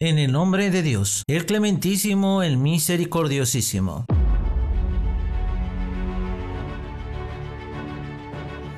[0.00, 4.04] En el nombre de Dios, el clementísimo, el misericordiosísimo.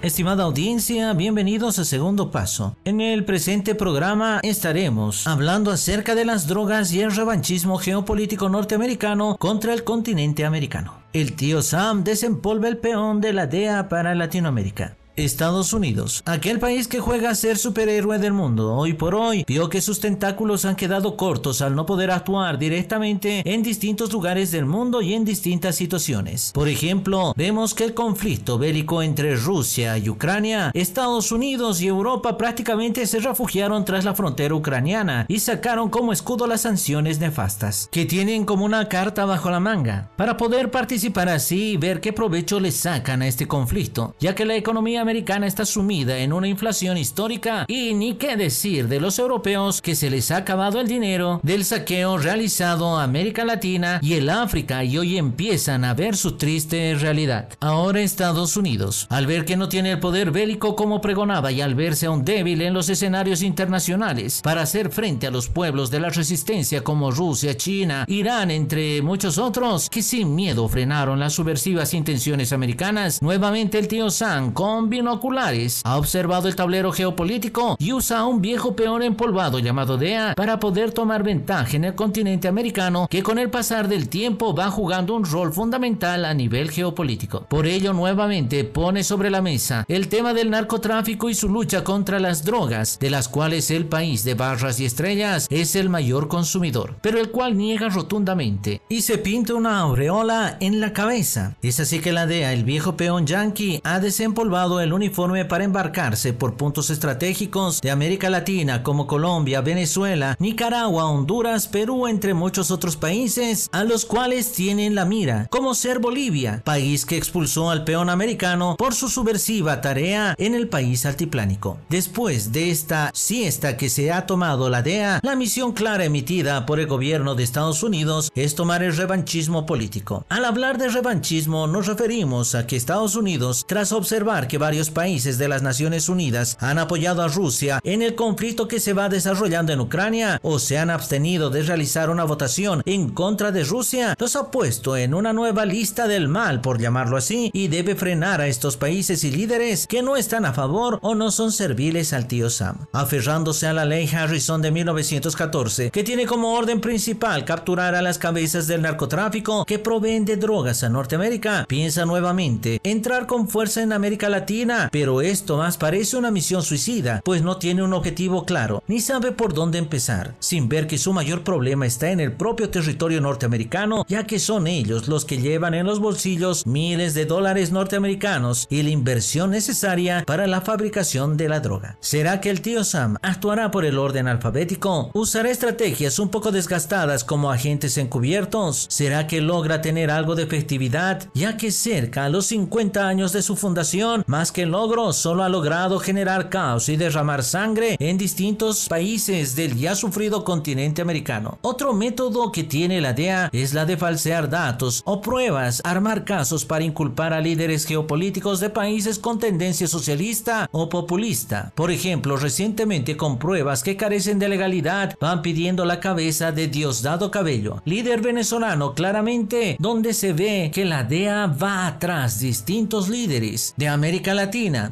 [0.00, 2.74] Estimada audiencia, bienvenidos a Segundo Paso.
[2.86, 9.36] En el presente programa estaremos hablando acerca de las drogas y el revanchismo geopolítico norteamericano
[9.38, 11.02] contra el continente americano.
[11.12, 14.96] El tío Sam desempolva el peón de la DEA para Latinoamérica.
[15.24, 19.68] Estados Unidos, aquel país que juega a ser superhéroe del mundo, hoy por hoy vio
[19.68, 24.66] que sus tentáculos han quedado cortos al no poder actuar directamente en distintos lugares del
[24.66, 26.52] mundo y en distintas situaciones.
[26.52, 32.36] Por ejemplo, vemos que el conflicto bélico entre Rusia y Ucrania, Estados Unidos y Europa
[32.36, 38.06] prácticamente se refugiaron tras la frontera ucraniana y sacaron como escudo las sanciones nefastas, que
[38.06, 42.60] tienen como una carta bajo la manga, para poder participar así y ver qué provecho
[42.60, 46.96] le sacan a este conflicto, ya que la economía americana está sumida en una inflación
[46.96, 51.40] histórica y ni qué decir de los europeos que se les ha acabado el dinero
[51.42, 56.36] del saqueo realizado a América Latina y el África y hoy empiezan a ver su
[56.36, 57.48] triste realidad.
[57.58, 61.74] Ahora Estados Unidos, al ver que no tiene el poder bélico como pregonaba y al
[61.74, 66.10] verse aún débil en los escenarios internacionales para hacer frente a los pueblos de la
[66.10, 72.52] resistencia como Rusia, China, Irán, entre muchos otros, que sin miedo frenaron las subversivas intenciones
[72.52, 78.40] americanas, nuevamente el tío Sam con binoculares, ha observado el tablero geopolítico y usa un
[78.40, 83.38] viejo peón empolvado llamado DEA para poder tomar ventaja en el continente americano que con
[83.38, 87.46] el pasar del tiempo va jugando un rol fundamental a nivel geopolítico.
[87.48, 92.20] Por ello nuevamente pone sobre la mesa el tema del narcotráfico y su lucha contra
[92.20, 96.96] las drogas, de las cuales el país de barras y estrellas es el mayor consumidor,
[97.00, 101.56] pero el cual niega rotundamente y se pinta una aureola en la cabeza.
[101.62, 106.32] Es así que la DEA, el viejo peón yankee, ha desempolvado el uniforme para embarcarse
[106.32, 112.96] por puntos estratégicos de América Latina como Colombia, Venezuela, Nicaragua, Honduras, Perú, entre muchos otros
[112.96, 118.10] países a los cuales tienen la mira, como ser Bolivia, país que expulsó al peón
[118.10, 121.78] americano por su subversiva tarea en el país altiplánico.
[121.88, 126.80] Después de esta siesta que se ha tomado la DEA, la misión clara emitida por
[126.80, 130.24] el gobierno de Estados Unidos es tomar el revanchismo político.
[130.28, 135.36] Al hablar de revanchismo nos referimos a que Estados Unidos, tras observar que varios países
[135.36, 139.72] de las Naciones Unidas han apoyado a Rusia en el conflicto que se va desarrollando
[139.72, 144.36] en Ucrania o se han abstenido de realizar una votación en contra de Rusia, los
[144.36, 148.46] ha puesto en una nueva lista del mal, por llamarlo así, y debe frenar a
[148.46, 152.48] estos países y líderes que no están a favor o no son serviles al tío
[152.48, 152.86] Sam.
[152.92, 158.18] Aferrándose a la ley Harrison de 1914, que tiene como orden principal capturar a las
[158.18, 163.92] cabezas del narcotráfico que proveen de drogas a Norteamérica, piensa nuevamente entrar con fuerza en
[163.92, 164.59] América Latina
[164.90, 169.32] pero esto más parece una misión suicida, pues no tiene un objetivo claro, ni sabe
[169.32, 174.04] por dónde empezar, sin ver que su mayor problema está en el propio territorio norteamericano,
[174.08, 178.82] ya que son ellos los que llevan en los bolsillos miles de dólares norteamericanos y
[178.82, 181.96] la inversión necesaria para la fabricación de la droga.
[182.00, 185.10] ¿Será que el tío Sam actuará por el orden alfabético?
[185.14, 188.86] ¿Usará estrategias un poco desgastadas como agentes encubiertos?
[188.88, 193.42] ¿Será que logra tener algo de efectividad, ya que cerca a los 50 años de
[193.42, 198.88] su fundación, más que logro solo ha logrado generar caos y derramar sangre en distintos
[198.88, 201.58] países del ya sufrido continente americano.
[201.62, 206.64] Otro método que tiene la DEA es la de falsear datos o pruebas, armar casos
[206.64, 211.72] para inculpar a líderes geopolíticos de países con tendencia socialista o populista.
[211.74, 217.30] Por ejemplo, recientemente con pruebas que carecen de legalidad van pidiendo la cabeza de Diosdado
[217.30, 223.88] Cabello, líder venezolano claramente donde se ve que la DEA va atrás distintos líderes de
[223.88, 224.39] América Latina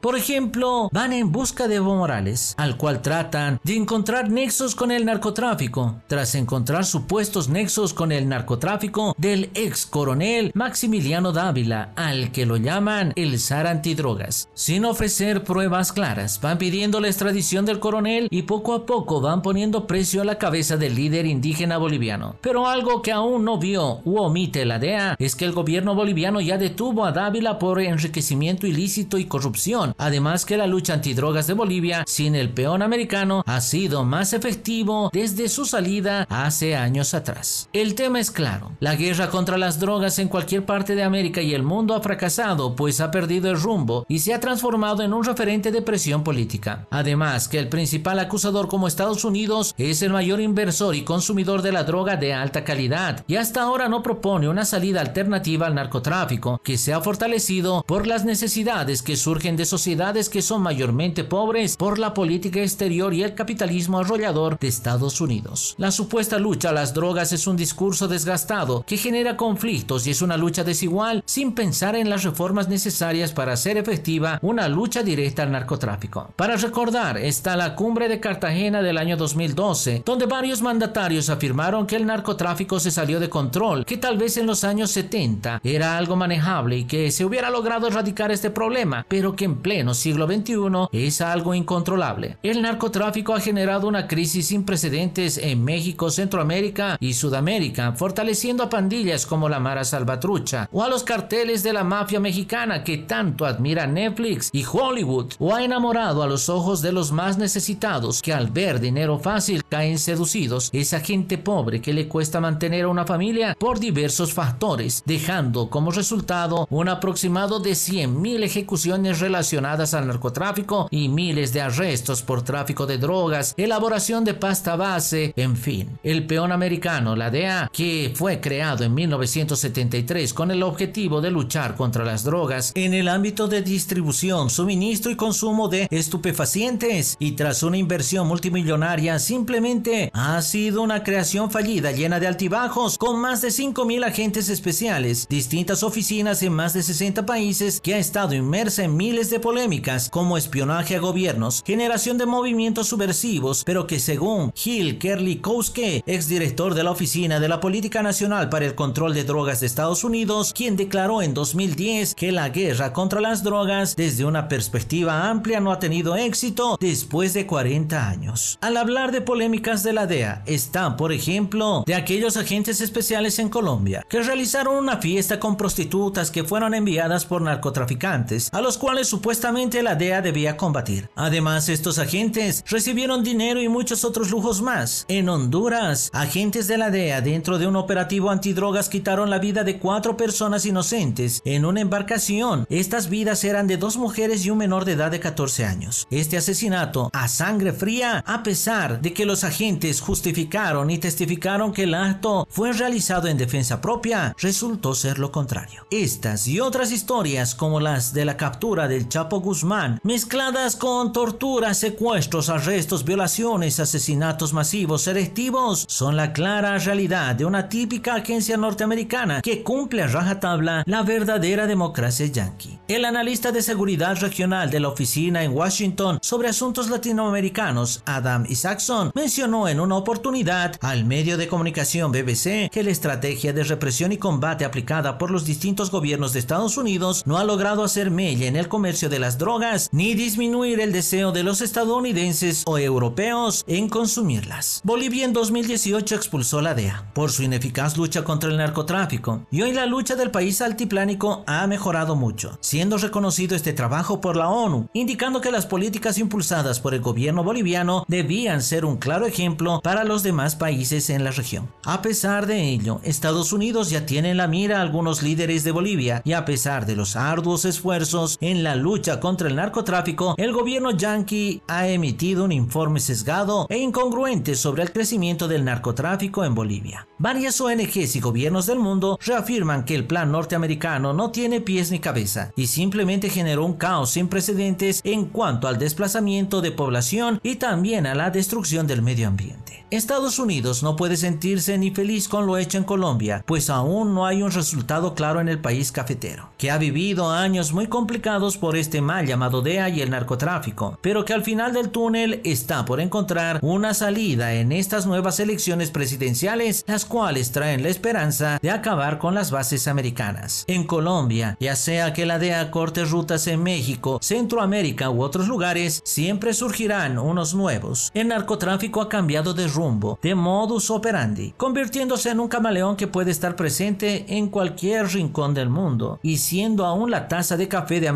[0.00, 4.90] por ejemplo, van en busca de Evo Morales, al cual tratan de encontrar nexos con
[4.90, 12.32] el narcotráfico, tras encontrar supuestos nexos con el narcotráfico del ex coronel Maximiliano Dávila, al
[12.32, 14.48] que lo llaman el zar antidrogas.
[14.52, 19.40] Sin ofrecer pruebas claras, van pidiendo la extradición del coronel y poco a poco van
[19.40, 22.36] poniendo precio a la cabeza del líder indígena boliviano.
[22.42, 26.42] Pero algo que aún no vio u omite la DEA es que el gobierno boliviano
[26.42, 29.94] ya detuvo a Dávila por enriquecimiento ilícito y corrupción.
[29.96, 35.08] Además que la lucha antidrogas de Bolivia sin el peón americano ha sido más efectivo
[35.14, 37.70] desde su salida hace años atrás.
[37.72, 41.54] El tema es claro, la guerra contra las drogas en cualquier parte de América y
[41.54, 45.24] el mundo ha fracasado pues ha perdido el rumbo y se ha transformado en un
[45.24, 46.86] referente de presión política.
[46.90, 51.72] Además que el principal acusador como Estados Unidos es el mayor inversor y consumidor de
[51.72, 56.60] la droga de alta calidad y hasta ahora no propone una salida alternativa al narcotráfico
[56.64, 61.76] que se ha fortalecido por las necesidades que surgen de sociedades que son mayormente pobres
[61.76, 65.74] por la política exterior y el capitalismo arrollador de Estados Unidos.
[65.78, 70.22] La supuesta lucha a las drogas es un discurso desgastado que genera conflictos y es
[70.22, 75.42] una lucha desigual sin pensar en las reformas necesarias para hacer efectiva una lucha directa
[75.42, 76.30] al narcotráfico.
[76.36, 81.96] Para recordar está la cumbre de Cartagena del año 2012, donde varios mandatarios afirmaron que
[81.96, 86.16] el narcotráfico se salió de control, que tal vez en los años 70 era algo
[86.16, 90.88] manejable y que se hubiera logrado erradicar este problema, pero que en pleno siglo XXI
[90.92, 92.38] es algo incontrolable.
[92.44, 98.70] El narcotráfico ha generado una crisis sin precedentes en México, Centroamérica y Sudamérica, fortaleciendo a
[98.70, 103.46] pandillas como la Mara Salvatrucha o a los carteles de la mafia mexicana que tanto
[103.46, 108.32] admira Netflix y Hollywood, o ha enamorado a los ojos de los más necesitados que
[108.32, 110.70] al ver dinero fácil caen seducidos.
[110.72, 115.90] Esa gente pobre que le cuesta mantener a una familia por diversos factores, dejando como
[115.90, 122.86] resultado un aproximado de 100.000 ejecuciones relacionadas al narcotráfico y miles de arrestos por tráfico
[122.86, 125.98] de drogas, elaboración de pasta base, en fin.
[126.02, 131.76] El peón americano, la DEA, que fue creado en 1973 con el objetivo de luchar
[131.76, 137.62] contra las drogas en el ámbito de distribución, suministro y consumo de estupefacientes y tras
[137.62, 143.48] una inversión multimillonaria simplemente ha sido una creación fallida llena de altibajos con más de
[143.48, 148.96] 5.000 agentes especiales, distintas oficinas en más de 60 países que ha estado inmersa en
[148.96, 154.98] miles de polémicas como espionaje a gobiernos, generación de movimientos subversivos, pero que según Gil
[154.98, 159.66] Kerlikowske, exdirector de la Oficina de la Política Nacional para el Control de Drogas de
[159.66, 165.28] Estados Unidos, quien declaró en 2010 que la guerra contra las drogas desde una perspectiva
[165.28, 168.58] amplia no ha tenido éxito después de 40 años.
[168.60, 173.48] Al hablar de polémicas de la DEA, están, por ejemplo, de aquellos agentes especiales en
[173.48, 179.08] Colombia que realizaron una fiesta con prostitutas que fueron enviadas por narcotraficantes, a los cuales
[179.08, 181.08] supuestamente la DEA debía combatir.
[181.14, 185.04] Además, estos agentes recibieron dinero y muchos otros lujos más.
[185.08, 189.78] En Honduras, agentes de la DEA dentro de un operativo antidrogas quitaron la vida de
[189.78, 192.66] cuatro personas inocentes en una embarcación.
[192.70, 196.06] Estas vidas eran de dos mujeres y un menor de edad de 14 años.
[196.10, 201.84] Este asesinato a sangre fría, a pesar de que los agentes justificaron y testificaron que
[201.84, 205.86] el acto fue realizado en defensa propia, resultó ser lo contrario.
[205.90, 211.78] Estas y otras historias como las de la captura del Chapo Guzmán, mezcladas con torturas,
[211.78, 219.40] secuestros, arrestos, violaciones, asesinatos masivos, selectivos, son la clara realidad de una típica agencia norteamericana
[219.40, 222.78] que cumple a rajatabla la verdadera democracia yankee.
[222.86, 229.10] El analista de seguridad regional de la oficina en Washington sobre asuntos latinoamericanos, Adam Isaacson,
[229.14, 234.18] mencionó en una oportunidad al medio de comunicación BBC que la estrategia de represión y
[234.18, 238.56] combate aplicada por los distintos gobiernos de Estados Unidos no ha logrado hacer mella en
[238.56, 243.88] el comercio de las drogas ni disminuir el deseo de los estadounidenses o europeos en
[243.88, 244.80] consumirlas.
[244.82, 249.72] Bolivia en 2018 expulsó la DEA por su ineficaz lucha contra el narcotráfico y hoy
[249.72, 254.88] la lucha del país altiplánico ha mejorado mucho, siendo reconocido este trabajo por la ONU,
[254.94, 260.02] indicando que las políticas impulsadas por el gobierno boliviano debían ser un claro ejemplo para
[260.02, 261.70] los demás países en la región.
[261.84, 265.70] A pesar de ello, Estados Unidos ya tiene en la mira a algunos líderes de
[265.70, 270.52] Bolivia y a pesar de los arduos esfuerzos en la lucha contra el narcotráfico, el
[270.52, 276.54] gobierno yanqui ha emitido un informe sesgado e incongruente sobre el crecimiento del narcotráfico en
[276.54, 277.06] Bolivia.
[277.18, 281.98] Varias ONGs y gobiernos del mundo reafirman que el plan norteamericano no tiene pies ni
[281.98, 287.56] cabeza y simplemente generó un caos sin precedentes en cuanto al desplazamiento de población y
[287.56, 289.84] también a la destrucción del medio ambiente.
[289.90, 294.24] Estados Unidos no puede sentirse ni feliz con lo hecho en Colombia, pues aún no
[294.24, 298.76] hay un resultado claro en el país cafetero, que ha vivido años muy complicados por
[298.76, 303.00] este mal llamado DEA y el narcotráfico, pero que al final del túnel está por
[303.00, 309.18] encontrar una salida en estas nuevas elecciones presidenciales, las cuales traen la esperanza de acabar
[309.18, 310.64] con las bases americanas.
[310.68, 316.00] En Colombia, ya sea que la DEA corte rutas en México, Centroamérica u otros lugares,
[316.04, 318.12] siempre surgirán unos nuevos.
[318.14, 323.32] El narcotráfico ha cambiado de rumbo, de modus operandi, convirtiéndose en un camaleón que puede
[323.32, 328.08] estar presente en cualquier rincón del mundo y siendo aún la taza de café de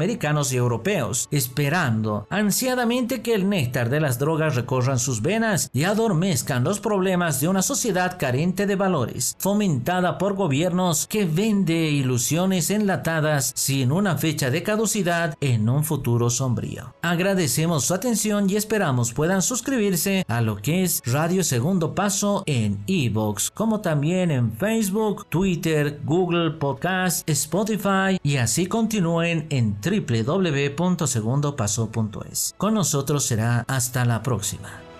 [0.52, 6.62] y europeos, esperando ansiadamente que el néctar de las drogas recorran sus venas y adormezcan
[6.62, 13.52] los problemas de una sociedad carente de valores, fomentada por gobiernos que vende ilusiones enlatadas
[13.54, 16.94] sin una fecha de caducidad en un futuro sombrío.
[17.02, 22.82] Agradecemos su atención y esperamos puedan suscribirse a lo que es Radio Segundo Paso en
[22.86, 32.54] Evox, como también en Facebook, Twitter, Google Podcast, Spotify y así continúen en www.segundopaso.es.
[32.56, 34.93] Con nosotros será hasta la próxima.